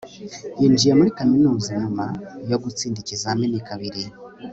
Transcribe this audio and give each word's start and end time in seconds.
yinjiye 0.59 0.93
muri 0.99 1.15
kaminuza 1.17 1.69
nyuma 1.81 2.05
yo 2.49 2.57
gutsinda 2.63 2.97
ikizamini 3.01 3.57
kabiri 3.67 4.03